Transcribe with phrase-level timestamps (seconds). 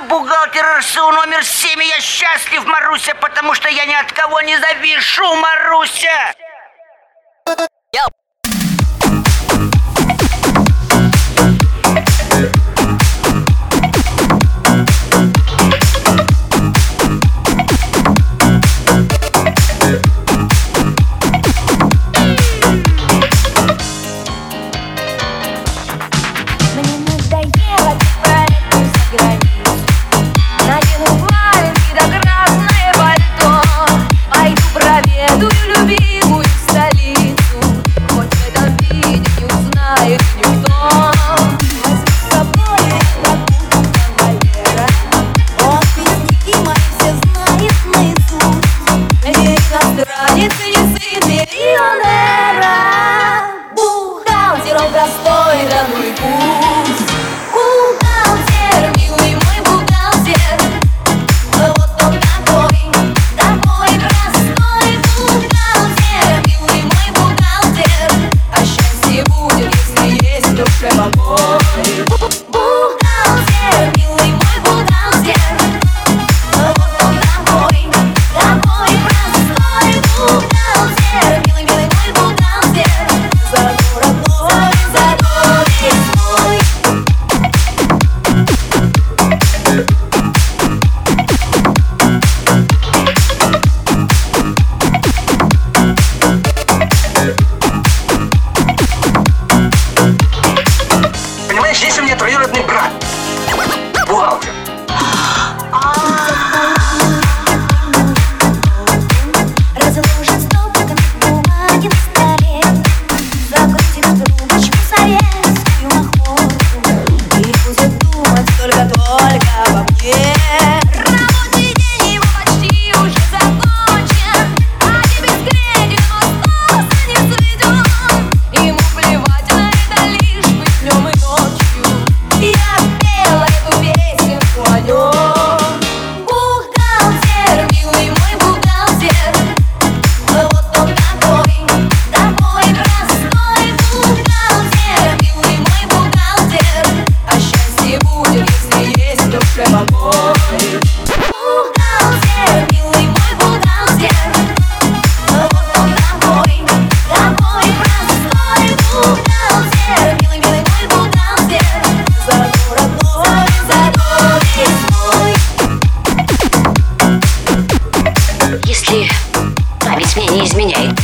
[0.00, 4.58] вы бухгалтер РСУ номер 7, я счастлив, Маруся, потому что я ни от кого не
[4.58, 6.34] завишу, Маруся!
[7.92, 8.19] Yo.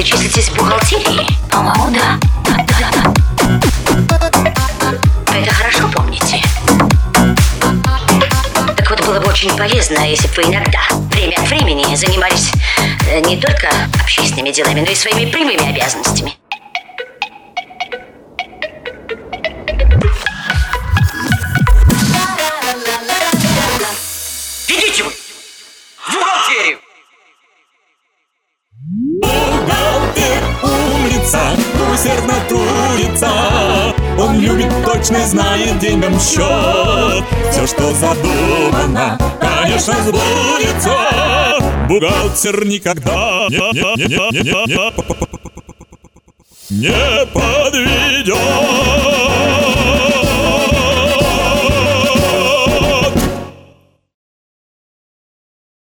[0.00, 1.26] Вы числитесь в бухгалтерии?
[1.50, 2.18] По-моему, да.
[2.46, 2.90] Да, да,
[4.08, 5.38] да.
[5.38, 6.42] Это хорошо помните.
[8.78, 10.80] Так вот, было бы очень полезно, если бы вы иногда,
[11.10, 12.50] время от времени, занимались
[13.10, 13.68] э, не только
[14.02, 16.39] общественными делами, но и своими прямыми обязанностями.
[32.00, 33.30] усердно трудится
[34.18, 37.24] Он любит, точно знает деньгам счет.
[37.50, 40.96] Все, что задумано, конечно, сбудется.
[41.88, 44.52] Бухгалтер никогда не, не, не, не, не,
[46.70, 49.09] не, не подведет